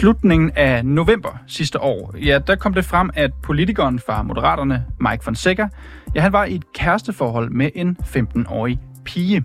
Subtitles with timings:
[0.00, 5.24] Slutningen af november sidste år, ja, der kom det frem, at politikeren fra Moderaterne, Mike
[5.24, 5.68] Fonseca,
[6.14, 9.42] ja, han var i et kæresteforhold med en 15-årig pige.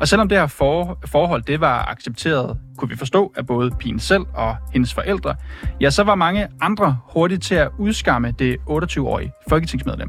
[0.00, 3.98] Og selvom det her for, forhold det var accepteret, kunne vi forstå, af både pigen
[3.98, 5.34] selv og hendes forældre,
[5.80, 10.08] ja, så var mange andre hurtigt til at udskamme det 28-årige folketingsmedlem.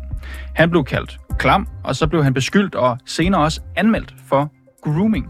[0.56, 5.30] Han blev kaldt klam, og så blev han beskyldt og senere også anmeldt for grooming.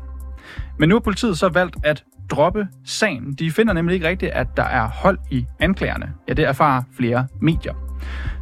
[0.79, 3.33] Men nu har politiet så valgt at droppe sagen.
[3.33, 6.13] De finder nemlig ikke rigtigt, at der er hold i anklagerne.
[6.27, 7.73] Ja, det erfarer flere medier.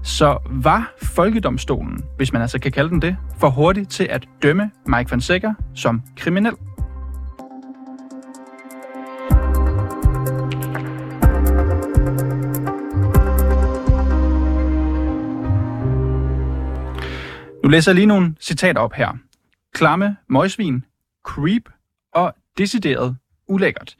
[0.03, 4.71] Så var Folkedomstolen, hvis man altså kan kalde den det, for hurtigt til at dømme
[4.87, 6.53] Mike Fonseca som kriminel?
[17.63, 19.17] Nu læser jeg lige nogle citater op her.
[19.73, 20.85] Klamme, møgsvin,
[21.23, 21.69] creep
[22.13, 23.17] og decideret
[23.47, 23.95] ulækkert.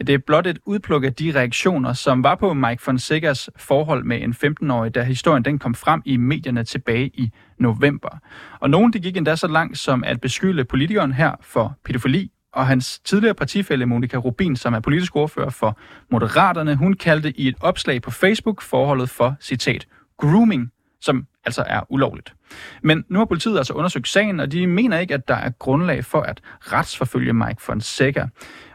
[0.00, 4.22] Det er blot et udpluk af de reaktioner, som var på Mike Fonsecas forhold med
[4.22, 8.18] en 15-årig, da historien den kom frem i medierne tilbage i november.
[8.60, 12.66] Og nogen de gik endda så langt som at beskylde politikeren her for pædofili, og
[12.66, 15.78] hans tidligere partifælle Monika Rubin, som er politisk ordfører for
[16.10, 19.86] Moderaterne, hun kaldte i et opslag på Facebook forholdet for, citat,
[20.18, 20.70] grooming,
[21.06, 22.34] som altså er ulovligt.
[22.82, 26.04] Men nu har politiet altså undersøgt sagen, og de mener ikke, at der er grundlag
[26.04, 28.28] for at retsforfølge Mike Fonseca.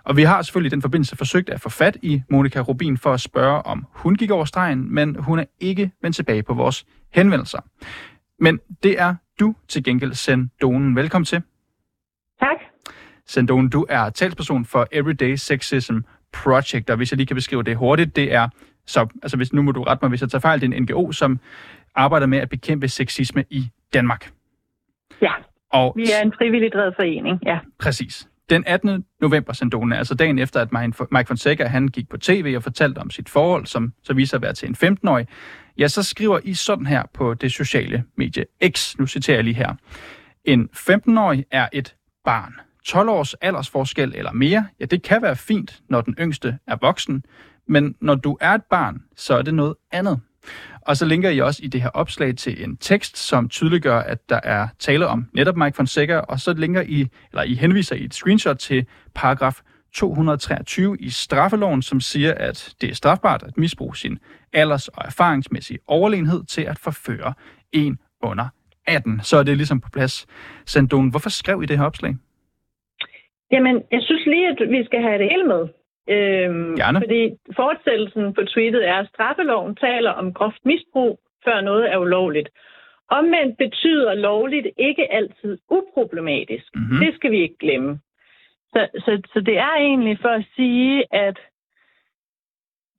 [0.03, 3.13] Og vi har selvfølgelig i den forbindelse forsøgt at få fat i Monika Rubin for
[3.13, 6.85] at spørge, om hun gik over stregen, men hun er ikke vendt tilbage på vores
[7.13, 7.59] henvendelser.
[8.39, 10.95] Men det er du til gengæld, Sendonen.
[10.95, 11.41] Velkommen til.
[12.39, 12.57] Tak.
[13.27, 15.97] Sendonen, du er talsperson for Everyday Sexism
[16.33, 18.49] Project, og hvis jeg lige kan beskrive det hurtigt, det er,
[18.85, 20.83] så, altså hvis, nu må du rette mig, hvis jeg tager fejl, det er en
[20.83, 21.39] NGO, som
[21.95, 24.31] arbejder med at bekæmpe sexisme i Danmark.
[25.21, 25.31] Ja,
[25.71, 27.59] og, vi er en frivillig drevet forening, ja.
[27.79, 28.27] Præcis.
[28.49, 29.05] Den 18.
[29.21, 30.71] november, Sandone, altså dagen efter, at
[31.11, 34.41] Mike Fonseca han gik på tv og fortalte om sit forhold, som så viser at
[34.41, 35.27] være til en 15-årig,
[35.77, 38.95] ja, så skriver I sådan her på det sociale medie X.
[38.99, 39.73] Nu citerer jeg lige her.
[40.45, 42.53] En 15-årig er et barn.
[42.85, 47.23] 12 års aldersforskel eller mere, ja, det kan være fint, når den yngste er voksen,
[47.67, 50.19] men når du er et barn, så er det noget andet.
[50.81, 54.29] Og så linker I også i det her opslag til en tekst, som tydeliggør, at
[54.29, 58.03] der er tale om netop Mike Fonseca, og så linker I, eller I henviser i
[58.03, 58.85] et screenshot til
[59.15, 59.61] paragraf
[59.93, 64.19] 223 i straffeloven, som siger, at det er strafbart at misbruge sin
[64.53, 67.33] alders- og erfaringsmæssige overlegenhed til at forføre
[67.71, 68.47] en under
[68.87, 69.19] 18.
[69.23, 70.27] Så er det ligesom på plads.
[70.65, 72.15] Sandon, hvorfor skrev I det her opslag?
[73.51, 75.67] Jamen, jeg synes lige, at vi skal have det hele med.
[76.09, 76.99] Øhm, Gerne.
[76.99, 82.49] Fordi fortsættelsen på tweetet er, at straffeloven taler om groft misbrug, før noget er ulovligt.
[83.09, 86.75] Omvendt betyder lovligt ikke altid uproblematisk.
[86.75, 86.99] Mm-hmm.
[86.99, 87.99] Det skal vi ikke glemme.
[88.73, 91.37] Så, så, så det er egentlig for at sige, at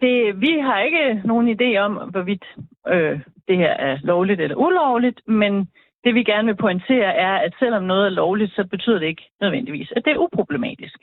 [0.00, 2.44] det, vi har ikke nogen idé om, hvorvidt
[2.88, 5.69] øh, det her er lovligt eller ulovligt, men
[6.04, 9.28] det vi gerne vil pointere er, at selvom noget er lovligt, så betyder det ikke
[9.40, 10.98] nødvendigvis, at det er uproblematisk.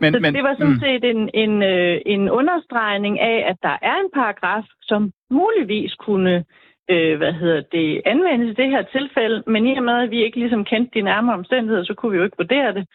[0.00, 0.80] Men, så men, det var sådan mm.
[0.80, 6.44] set en, en, øh, en understregning af, at der er en paragraf, som muligvis kunne
[6.90, 10.24] øh, hvad hedder det, anvendes i det her tilfælde, men i og med, at vi
[10.24, 12.86] ikke ligesom kendte de nærmere omstændigheder, så kunne vi jo ikke vurdere det.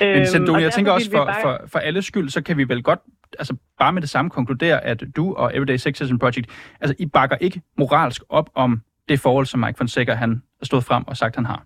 [0.00, 1.42] Men Sendon, øhm, jeg tænker også, for, bare...
[1.42, 3.00] for, for alles skyld, så kan vi vel godt
[3.38, 7.36] altså bare med det samme konkludere, at du og Everyday Sexism Project, altså I bakker
[7.36, 11.44] ikke moralsk op om det forhold, som Mike Fonseca han stået frem og sagt, han
[11.44, 11.62] har.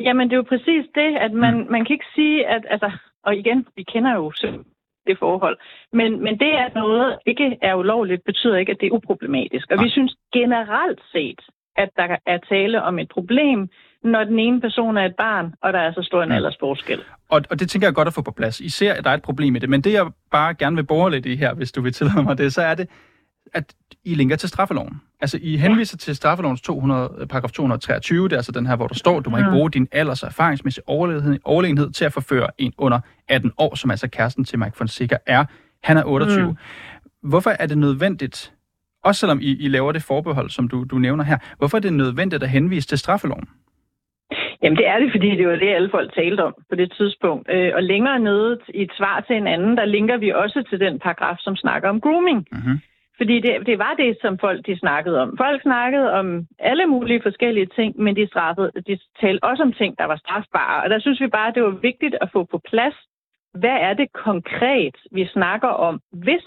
[0.00, 1.70] Jamen, det er jo præcis det, at man, mm.
[1.70, 2.90] man kan ikke sige, at altså,
[3.22, 4.32] og igen, vi kender jo
[5.06, 5.58] det forhold.
[5.92, 9.70] Men, men det, at noget ikke er ulovligt, betyder ikke, at det er uproblematisk.
[9.70, 9.84] Og Nej.
[9.84, 11.40] vi synes generelt set,
[11.76, 13.68] at der er tale om et problem,
[14.04, 16.34] når den ene person er et barn, og der er så stor en ja.
[16.34, 17.00] aldersforskel.
[17.28, 18.60] Og, og det tænker jeg godt at få på plads.
[18.60, 20.84] I ser, at der er et problem i det, men det jeg bare gerne vil
[20.84, 22.88] bore lidt i her, hvis du vil tillade mig det, så er det,
[23.54, 25.00] at I linker til straffeloven.
[25.20, 25.98] Altså, I henviser ja.
[25.98, 29.36] til straffelovens 200, paragraf 223, det er altså den her, hvor der står, du må
[29.36, 33.74] ikke bruge din alders- og erfaringsmæssige overlegenhed, overlegenhed til at forføre en under 18 år,
[33.74, 35.44] som altså kæresten til Mike Fonseca er.
[35.82, 36.46] Han er 28.
[36.46, 36.56] Mm.
[37.22, 38.52] Hvorfor er det nødvendigt,
[39.04, 41.92] også selvom I, I laver det forbehold, som du, du nævner her, hvorfor er det
[41.92, 43.48] nødvendigt at henvise til straffeloven?
[44.62, 47.50] Jamen det er det, fordi det var det, alle folk talte om på det tidspunkt.
[47.50, 50.80] Øh, og længere nede i et svar til en anden, der linker vi også til
[50.80, 52.46] den paragraf, som snakker om grooming.
[52.52, 52.78] Mm-hmm.
[53.16, 55.36] Fordi det, det var det, som folk de snakkede om.
[55.36, 59.98] Folk snakkede om alle mulige forskellige ting, men de, straffede, de talte også om ting,
[59.98, 60.82] der var strafbare.
[60.82, 62.94] Og der synes vi bare, det var vigtigt at få på plads,
[63.54, 66.00] hvad er det konkret, vi snakker om.
[66.12, 66.44] Hvis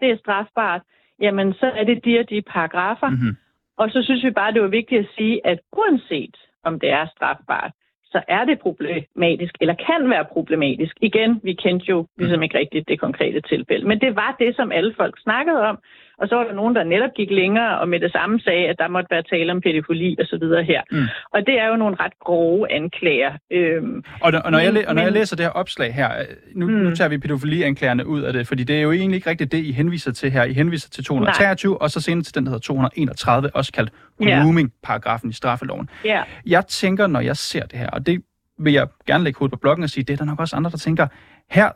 [0.00, 0.82] det er strafbart,
[1.20, 3.08] jamen så er det de og de paragrafer.
[3.08, 3.36] Mm-hmm.
[3.78, 7.06] Og så synes vi bare, det var vigtigt at sige, at uanset om det er
[7.06, 7.72] strafbart,
[8.12, 10.96] så er det problematisk, eller kan være problematisk.
[11.00, 13.86] Igen, vi kendte jo ligesom ikke rigtigt det konkrete tilfælde.
[13.86, 15.78] Men det var det, som alle folk snakkede om.
[16.20, 18.76] Og så var der nogen, der netop gik længere og med det samme sagde, at
[18.78, 20.82] der måtte være tale om pædofili og så videre her.
[20.90, 21.04] Mm.
[21.34, 23.32] Og det er jo nogle ret grove anklager.
[23.50, 26.26] Øhm, og, og, når men, jeg, og når jeg læser det her opslag her, øh,
[26.54, 26.72] nu, mm.
[26.72, 29.58] nu tager vi pædofilianklagerne ud af det, fordi det er jo egentlig ikke rigtigt det,
[29.64, 30.44] I henviser til her.
[30.44, 31.78] I henviser til 223, Nej.
[31.80, 33.92] og så senere til den, der hedder 231, også kaldt
[34.22, 35.88] grooming-paragrafen i straffeloven.
[36.06, 36.26] Yeah.
[36.46, 38.22] Jeg tænker, når jeg ser det her, og det
[38.58, 40.70] vil jeg gerne lægge hovedet på bloggen og sige, det er der nok også andre,
[40.70, 41.06] der tænker,
[41.50, 41.68] her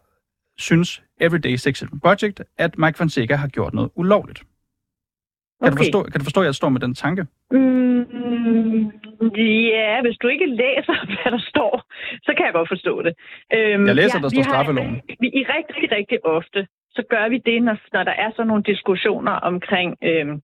[0.59, 4.39] synes Everyday Sexual Project, at Mike Fonseca har gjort noget ulovligt.
[4.39, 4.47] Kan,
[5.61, 5.71] okay.
[5.73, 7.23] du forstå, kan du forstå, at jeg står med den tanke?
[7.51, 8.01] Mm,
[9.77, 11.83] ja, hvis du ikke læser, hvad der står,
[12.27, 13.15] så kan jeg godt forstå det.
[13.55, 14.95] Øhm, jeg læser, ja, der står straffeloven.
[14.95, 18.31] Har, vi, I rigtig, rigtig, rigtig ofte, så gør vi det, når, når der er
[18.31, 19.97] sådan nogle diskussioner omkring...
[20.03, 20.43] Øhm,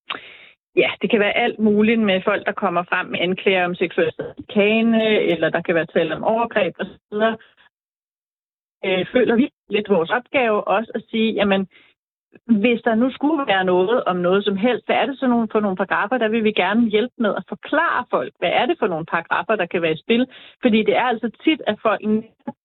[0.76, 4.12] Ja, det kan være alt muligt med folk, der kommer frem med anklager om seksuel
[4.54, 7.14] kane, eller der kan være tale om overgreb osv.
[8.85, 11.69] Øh, føler vi lidt vores opgave også at sige, jamen,
[12.47, 15.49] hvis der nu skulle være noget om noget som helst, hvad er det så nogle,
[15.53, 18.77] for nogle paragrafer, der vil vi gerne hjælpe med at forklare folk, hvad er det
[18.79, 20.27] for nogle paragrafer, der kan være i spil?
[20.62, 22.00] Fordi det er altså tit, at folk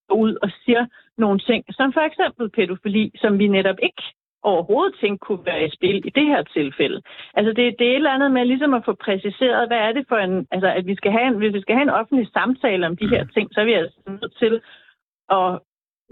[0.10, 0.86] går ud og siger
[1.18, 4.04] nogle ting, som for eksempel pædofili, som vi netop ikke
[4.44, 7.02] overhovedet tænke kunne være i spil i det her tilfælde.
[7.34, 10.06] Altså det, det er et eller andet med ligesom at få præciseret, hvad er det
[10.10, 12.88] for en, altså at vi skal have en, hvis vi skal have en offentlig samtale
[12.88, 14.62] om de her ting, så er vi altså nødt til
[15.30, 15.60] at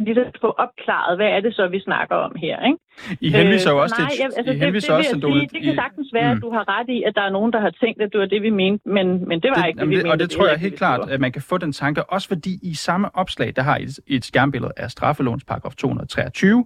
[0.04, 2.80] ligesom få opklaret, hvad er det så, vi snakker om her, ikke?
[3.22, 4.24] I henviser jo øh, også nej, til...
[4.38, 6.38] altså, I henviser det, det, også, sige, det kan sagtens være, mm.
[6.38, 8.26] at du har ret i, at der er nogen, der har tænkt, at det var
[8.26, 10.12] det, vi mente, men, men det var det, ikke det, vi mente.
[10.12, 12.60] Og det, det tror jeg helt klart, at man kan få den tanke, også fordi
[12.62, 16.66] i samme opslag, der har I et, et skærmbillede af straffelovens paragraf 223.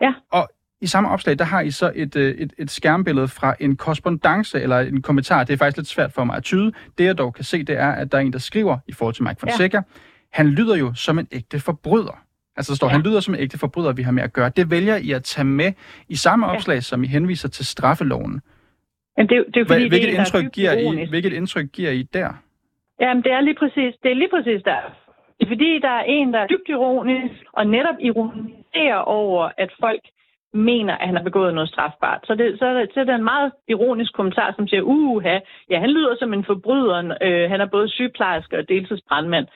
[0.00, 0.12] Ja.
[0.32, 0.48] Og
[0.80, 4.60] i samme opslag, der har I så et, øh, et, et skærmbillede fra en korrespondence
[4.60, 5.44] eller en kommentar.
[5.44, 6.72] Det er faktisk lidt svært for mig at tyde.
[6.98, 9.14] Det jeg dog kan se, det er, at der er en, der skriver i forhold
[9.14, 9.76] til Mike Fonseca.
[9.76, 9.82] Ja.
[10.32, 12.22] Han lyder jo som en ægte forbryder.
[12.58, 12.92] Altså der står, ja.
[12.92, 14.48] han lyder som en ægte forbryder, vi har med at gøre.
[14.48, 15.72] Det vælger I at tage med
[16.08, 16.80] i samme opslag, ja.
[16.80, 18.40] som I henviser til straffeloven.
[19.16, 22.02] Men det, det er fordi, hvilket, det er indtryk giver I, hvilket indtryk giver I
[22.02, 22.30] der?
[23.00, 24.80] Jamen, det er lige præcis, det er lige præcis der.
[25.38, 29.70] Det er fordi, der er en, der er dybt ironisk, og netop ironiserer over, at
[29.80, 30.00] folk
[30.52, 32.20] mener, at han har begået noget strafbart.
[32.24, 35.38] Så det, så, er det, så er det en meget ironisk kommentar, som siger, uha,
[35.70, 37.16] ja, han lyder som en forbryder.
[37.22, 39.46] Øh, han er både sygeplejerske og deltidsbrandmand.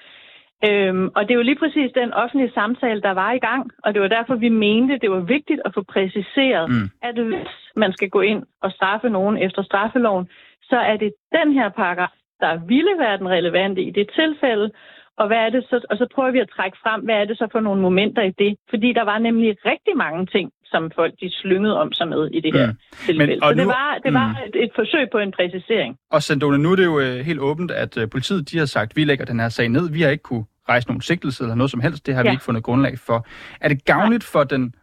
[0.68, 3.94] Øhm, og det er jo lige præcis den offentlige samtale, der var i gang, og
[3.94, 6.90] det var derfor, vi mente, det var vigtigt at få præciseret, mm.
[7.02, 10.26] at hvis man skal gå ind og straffe nogen efter straffeloven,
[10.62, 14.70] så er det den her paragraf, der ville være den relevante i det tilfælde,
[15.16, 17.38] og, hvad er det så, og så prøver vi at trække frem, hvad er det
[17.38, 18.56] så for nogle momenter i det?
[18.70, 22.40] Fordi der var nemlig rigtig mange ting, som folk de slyngede om sig med i
[22.40, 22.78] det her mm.
[23.06, 23.32] tilfælde.
[23.32, 24.46] Men, og så nu, det var, det var mm.
[24.46, 25.96] et, et forsøg på en præcisering.
[26.10, 28.90] Og Sandone, nu er det jo uh, helt åbent, at uh, politiet de har sagt,
[28.90, 29.92] at vi lægger den her sag ned.
[29.92, 32.06] Vi har ikke kunne rejse nogen sigtelse eller noget som helst.
[32.06, 32.30] Det har ja.
[32.30, 33.26] vi ikke fundet grundlag for.
[33.60, 34.74] Er det gavnligt for den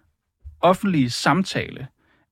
[0.62, 1.88] offentlige samtale,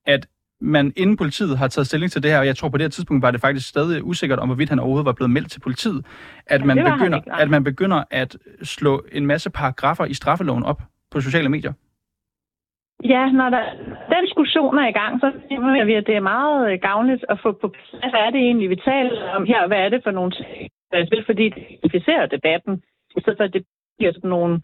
[0.05, 0.27] at
[0.61, 2.89] man inden politiet har taget stilling til det her, og jeg tror på det her
[2.89, 6.05] tidspunkt var det faktisk stadig usikkert om, hvorvidt han overhovedet var blevet meldt til politiet,
[6.47, 10.81] at, man, begynder, ikke, at man begynder at slå en masse paragrafer i straffeloven op
[11.11, 11.73] på sociale medier?
[13.03, 13.63] Ja, når der,
[14.09, 17.39] den diskussion er i gang, så siger vi, at det er meget øh, gavnligt at
[17.43, 20.11] få på plads, hvad er det egentlig, vi taler om her, hvad er det for
[20.11, 20.71] nogle ting,
[21.25, 22.83] fordi det debatten,
[23.17, 23.65] i stedet for at det
[23.97, 24.61] bliver sådan nogle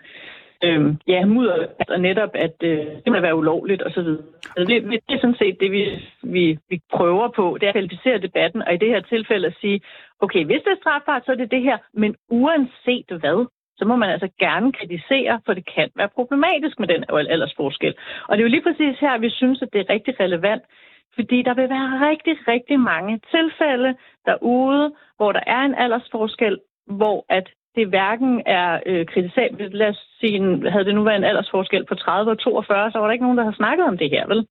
[0.63, 4.09] øh, ja, mudder, altså netop, at øh, det må være ulovligt osv.
[4.57, 5.83] Altså, det, det er sådan set det, vi,
[6.23, 9.57] vi, vi prøver på, det er at kvalificere debatten, og i det her tilfælde at
[9.61, 9.81] sige,
[10.19, 13.45] okay, hvis det er strafbart, så er det det her, men uanset hvad,
[13.77, 17.93] så må man altså gerne kritisere, for det kan være problematisk med den aldersforskel.
[18.27, 20.63] Og det er jo lige præcis her, vi synes, at det er rigtig relevant,
[21.15, 23.95] fordi der vil være rigtig, rigtig mange tilfælde
[24.25, 29.73] derude, hvor der er en aldersforskel, hvor at det hverken er øh, kritisabelt.
[29.73, 33.05] Lad os sige, havde det nu været en aldersforskel på 30 og 42, så var
[33.05, 34.47] der ikke nogen, der har snakket om det her, vel?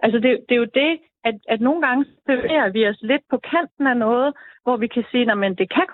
[0.00, 3.38] Altså, det, det er jo det, at, at nogle gange bevæger vi os lidt på
[3.52, 5.88] kanten af noget, hvor vi kan sige, at det kan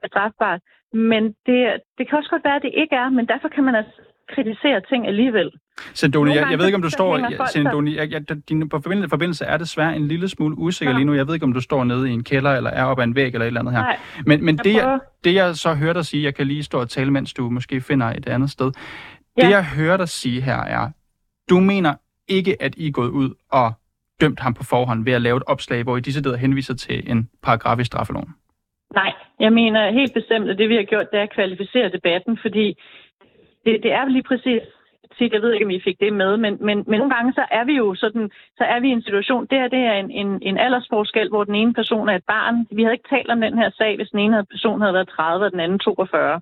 [0.00, 0.60] være strafbart,
[0.92, 3.74] men det, det kan også godt være, at det ikke er, men derfor kan man
[3.74, 3.92] altså
[4.28, 5.50] kritisere ting alligevel.
[5.94, 7.46] Sendoni, jeg, jeg ved ikke, om du står...
[7.52, 10.98] Sendoni, jeg, jeg, din forbindelse er desværre en lille smule usikker ja.
[10.98, 11.14] lige nu.
[11.14, 13.14] Jeg ved ikke, om du står nede i en kælder, eller er oppe ad en
[13.14, 13.82] væg, eller et eller andet her.
[13.82, 16.62] Nej, men men jeg det, jeg, det, jeg så hører dig sige, jeg kan lige
[16.62, 18.72] stå og tale, mens du måske finder et andet sted.
[19.38, 19.44] Ja.
[19.44, 20.90] Det, jeg hører dig sige her, er,
[21.50, 21.94] du mener
[22.28, 23.72] ikke, at I er gået ud og
[24.20, 27.10] dømt ham på forhånd ved at lave et opslag, hvor I disse der henviser til
[27.10, 28.34] en paragraf i straffeloven?
[28.94, 32.38] Nej, jeg mener helt bestemt, at det vi har gjort, det er at kvalificere debatten,
[32.42, 32.66] fordi
[33.64, 34.62] det, det er lige præcis
[35.18, 37.44] tit, jeg ved ikke, om I fik det med, men, men, men nogle gange så
[37.50, 40.10] er vi jo sådan, så er vi i en situation, det, her, det er en,
[40.10, 42.66] en, en aldersforskel, hvor den ene person er et barn.
[42.70, 45.44] Vi havde ikke talt om den her sag, hvis den ene person havde været 30
[45.44, 46.40] og den anden 42.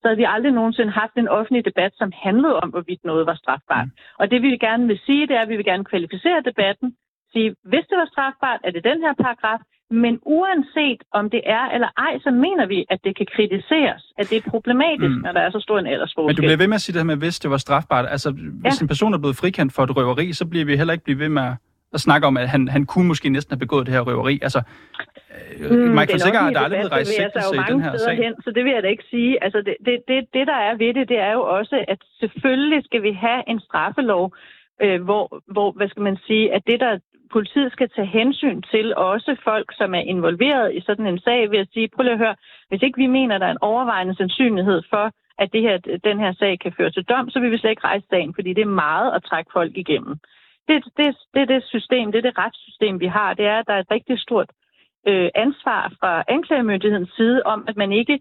[0.00, 3.34] så havde vi aldrig nogensinde haft en offentlig debat, som handlede om, hvorvidt noget var
[3.34, 3.86] strafbart.
[3.86, 3.92] Mm.
[4.18, 6.96] Og det vi gerne vil sige, det er, at vi vil gerne kvalificere debatten,
[7.32, 9.60] sige, hvis det var strafbart, er det den her paragraf,
[9.92, 14.30] men uanset om det er eller ej, så mener vi, at det kan kritiseres, at
[14.30, 15.22] det er problematisk, mm.
[15.24, 16.28] når der er så stor en aldersforskel.
[16.28, 18.06] Men du bliver ved med at sige det her med, hvis det var strafbart.
[18.10, 18.84] Altså, hvis ja.
[18.84, 21.28] en person er blevet frikendt for et røveri, så bliver vi heller ikke blive ved
[21.28, 21.42] med
[21.92, 24.38] at snakke om, at han, han kunne måske næsten have begået det her røveri.
[24.42, 24.60] Altså,
[25.58, 28.16] øh, mm, Mike Fonseca har aldrig blevet rejst sigtelse i den her sag.
[28.16, 29.44] Hen, så det vil jeg da ikke sige.
[29.44, 32.84] Altså, det, det, det, det, der er ved det, det er jo også, at selvfølgelig
[32.84, 34.34] skal vi have en straffelov,
[34.82, 36.98] øh, hvor, hvor, hvad skal man sige, at det, der
[37.32, 41.58] politiet skal tage hensyn til også folk, som er involveret i sådan en sag, ved
[41.58, 42.36] at sige, prøv lige at høre,
[42.68, 46.32] hvis ikke vi mener, der er en overvejende sandsynlighed for, at det her, den her
[46.32, 48.80] sag kan føre til dom, så vil vi slet ikke rejse sagen, fordi det er
[48.86, 50.14] meget at trække folk igennem.
[50.68, 53.34] Det, det, det det system, det er det retssystem, vi har.
[53.34, 54.50] Det er, at der er et rigtig stort
[55.08, 58.20] øh, ansvar fra anklagemyndighedens side om, at man ikke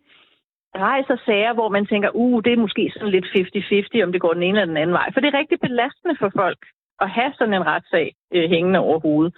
[0.75, 4.33] rejser sager, hvor man tænker, uh, det er måske sådan lidt 50-50, om det går
[4.33, 5.09] den ene eller den anden vej.
[5.13, 6.59] For det er rigtig belastende for folk
[7.01, 9.33] at have sådan en retssag øh, hængende over hovedet.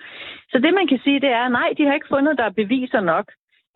[0.51, 3.01] Så det, man kan sige, det er, nej, de har ikke fundet, der er beviser
[3.01, 3.25] nok.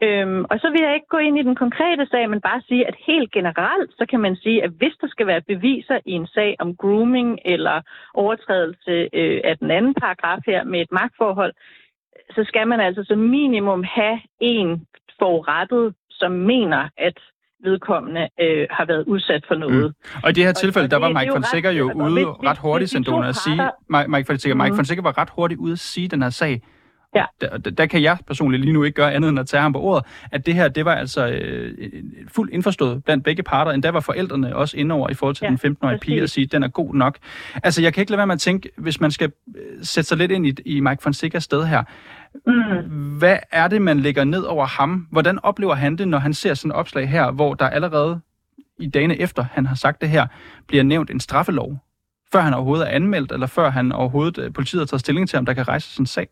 [0.03, 2.87] Øhm, og så vil jeg ikke gå ind i den konkrete sag, men bare sige,
[2.87, 6.27] at helt generelt, så kan man sige, at hvis der skal være beviser i en
[6.27, 7.81] sag om grooming eller
[8.13, 11.53] overtrædelse øh, af den anden paragraf her med et magtforhold,
[12.35, 14.87] så skal man altså som minimum have en
[15.19, 17.19] forurettet, som mener, at
[17.63, 19.85] vedkommende øh, har været udsat for noget.
[19.85, 20.19] Mm.
[20.23, 23.27] Og i det her tilfælde, der var Mike Fonseca jo ude hvis, ret hurtigt, Sendona,
[23.29, 23.61] at sige,
[24.07, 24.61] Mike Fonseca, mm.
[24.61, 26.61] Mike Fonseca var ret hurtigt ude at sige den her sag.
[27.15, 27.25] Ja.
[27.41, 29.73] Der, der, der kan jeg personligt lige nu ikke gøre andet end at tage ham
[29.73, 31.73] på ordet, at det her, det var altså øh,
[32.27, 35.77] fuldt indforstået blandt begge parter, endda var forældrene også indover i forhold til ja, den
[35.77, 37.17] 15-årige pige at sige, at den er god nok.
[37.63, 40.17] Altså, jeg kan ikke lade være med at tænke, hvis man skal øh, sætte sig
[40.17, 41.83] lidt ind i, i Mike Fonsecas sted her,
[42.45, 43.17] mm.
[43.19, 45.07] hvad er det, man lægger ned over ham?
[45.11, 48.19] Hvordan oplever han det, når han ser sådan et opslag her, hvor der allerede
[48.79, 50.27] i dagene efter, han har sagt det her,
[50.67, 51.77] bliver nævnt en straffelov?
[52.31, 55.39] Før han overhovedet er anmeldt, eller før han overhovedet øh, politiet har taget stilling til,
[55.39, 56.27] om der kan rejse sådan en sag?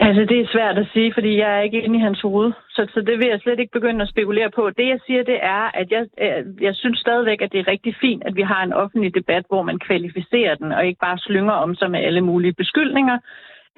[0.00, 2.52] Altså, det er svært at sige, fordi jeg er ikke inde i hans hoved.
[2.70, 4.70] Så, så det vil jeg slet ikke begynde at spekulere på.
[4.70, 7.94] Det, jeg siger, det er, at jeg, øh, jeg synes stadigvæk, at det er rigtig
[8.00, 11.52] fint, at vi har en offentlig debat, hvor man kvalificerer den, og ikke bare slynger
[11.52, 13.18] om sig med alle mulige beskyldninger.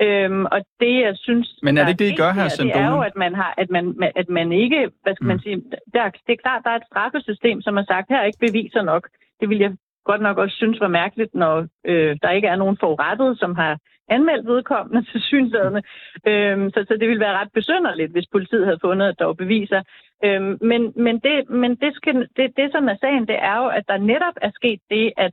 [0.06, 1.58] Øhm, og det, jeg synes...
[1.62, 3.70] Men er det ikke det, I gør her, Det er jo, at man, har, at
[3.70, 3.84] man,
[4.16, 4.90] at man ikke...
[5.02, 5.28] Hvad skal mm.
[5.28, 5.56] man sige?
[5.94, 8.82] Der, det er klart, der er et straffesystem, som har sagt, her er ikke beviser
[8.82, 9.08] nok.
[9.40, 9.72] Det vil jeg
[10.04, 13.78] godt nok også synes var mærkeligt, når øh, der ikke er nogen forurettet, som har
[14.08, 15.82] anmeldt vedkommende til synsladende.
[16.26, 19.32] Øhm, så, så det ville være ret besynderligt, hvis politiet havde fundet, at der var
[19.32, 19.82] beviser.
[20.24, 23.66] Øhm, men men, det, men det, skal, det, det, som er sagen, det er jo,
[23.78, 25.32] at der netop er sket det, at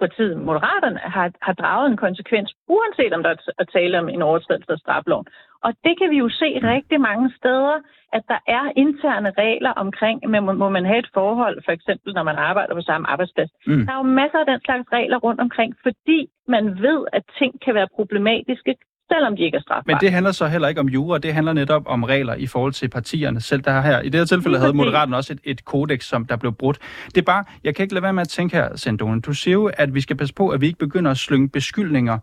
[0.00, 4.22] partiet Moderaterne har, har draget en konsekvens, uanset om der er at tale om en
[4.22, 5.26] overtrædelse af strafloven.
[5.64, 7.76] Og det kan vi jo se rigtig mange steder,
[8.12, 12.14] at der er interne regler omkring, men må, må man have et forhold, for eksempel
[12.14, 13.50] når man arbejder på samme arbejdsplads.
[13.66, 13.86] Mm.
[13.86, 17.60] Der er jo masser af den slags regler rundt omkring, fordi man ved, at ting
[17.64, 18.74] kan være problematiske,
[19.12, 19.94] selvom de ikke er strafbare.
[19.94, 22.72] Men det handler så heller ikke om jura, det handler netop om regler i forhold
[22.72, 23.62] til partierne selv.
[23.62, 26.52] Der her, I det her tilfælde havde Moderaten også et, et kodex, som der blev
[26.52, 26.78] brudt.
[27.06, 29.54] Det er bare, jeg kan ikke lade være med at tænke her, Sendone, du siger
[29.54, 32.18] jo, at vi skal passe på, at vi ikke begynder at slynge beskyldninger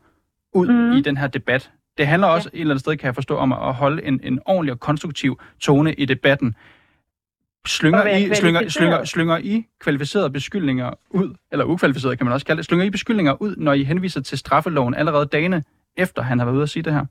[0.54, 0.98] ud mm.
[0.98, 1.72] i den her debat.
[1.98, 2.58] Det handler også ja.
[2.58, 5.40] et eller andet sted, kan jeg forstå, om at holde en, en ordentlig og konstruktiv
[5.60, 6.56] tone i debatten.
[7.68, 12.58] Slynger I, slynger, slynger, slynger I kvalificerede beskyldninger ud, eller ukvalificerede kan man også kalde
[12.58, 15.64] det, slynger I beskyldninger ud, når I henviser til straffeloven allerede dagene
[15.98, 17.06] efter han har været ude at sige det her?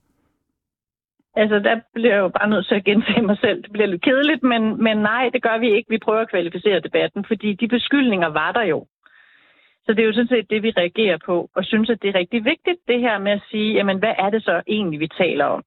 [1.36, 3.62] Altså, der bliver jeg jo bare nødt til at gense mig selv.
[3.62, 5.90] Det bliver lidt kedeligt, men, men nej, det gør vi ikke.
[5.90, 8.86] Vi prøver at kvalificere debatten, fordi de beskyldninger var der jo.
[9.84, 12.18] Så det er jo sådan set det, vi reagerer på, og synes, at det er
[12.18, 15.44] rigtig vigtigt, det her med at sige, jamen, hvad er det så egentlig, vi taler
[15.44, 15.64] om?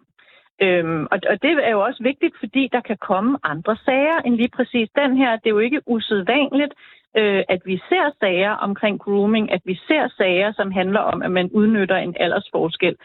[0.62, 4.36] Øhm, og, og det er jo også vigtigt, fordi der kan komme andre sager end
[4.36, 5.32] lige præcis den her.
[5.32, 6.74] Det er jo ikke usædvanligt,
[7.18, 11.32] øh, at vi ser sager omkring grooming, at vi ser sager, som handler om, at
[11.32, 12.96] man udnytter en aldersforskel.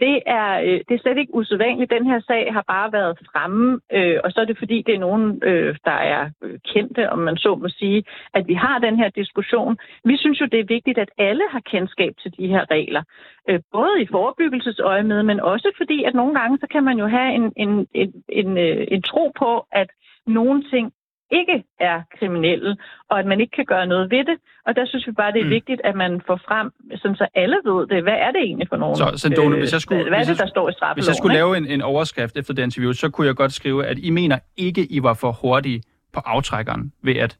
[0.00, 1.90] Det er, øh, det er slet ikke usædvanligt.
[1.90, 4.98] Den her sag har bare været fremme, øh, og så er det fordi, det er
[4.98, 8.04] nogen, øh, der er øh, kendte, om man så må sige,
[8.34, 9.76] at vi har den her diskussion.
[10.04, 13.02] Vi synes jo, det er vigtigt, at alle har kendskab til de her regler.
[13.48, 17.06] Øh, både i forebyggelsesøje med, men også fordi, at nogle gange, så kan man jo
[17.06, 19.88] have en, en, en, en, øh, en tro på, at
[20.26, 20.92] nogle ting
[21.30, 22.76] ikke er kriminelle,
[23.10, 24.36] og at man ikke kan gøre noget ved det.
[24.66, 25.50] Og der synes vi bare, det er mm.
[25.50, 28.02] vigtigt, at man får frem, sådan så alle ved det.
[28.02, 28.96] Hvad er det egentlig for nogen?
[28.96, 30.96] Så, Sandone, øh, hvis jeg skulle, hvad er det, der står i straffeloven?
[30.96, 33.86] Hvis jeg skulle lave en, en overskrift efter det interview, så kunne jeg godt skrive,
[33.86, 37.38] at I mener ikke, I var for hurtige på aftrækkeren ved at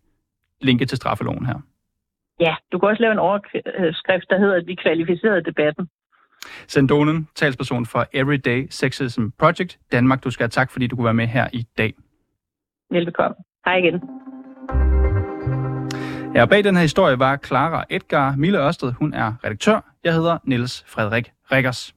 [0.61, 1.59] linke til straffeloven her.
[2.41, 5.89] Ja, du kan også lave en overskrift, der hedder, at vi kvalificerede debatten.
[6.67, 10.25] Sendonen, talsperson for Everyday Sexism Project Danmark.
[10.25, 11.93] Du skal have tak, fordi du kunne være med her i dag.
[12.91, 13.37] Velbekomme.
[13.65, 14.03] Hej igen.
[16.35, 18.93] Ja, bag den her historie var Clara Edgar Mille Ørsted.
[18.93, 19.81] Hun er redaktør.
[20.05, 21.95] Jeg hedder Niels Frederik Rikkers.